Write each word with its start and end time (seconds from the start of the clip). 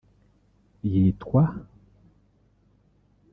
yitwa 0.91 1.43